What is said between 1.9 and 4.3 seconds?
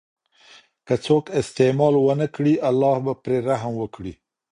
ونکړي، الله به پرې رحم وکړي.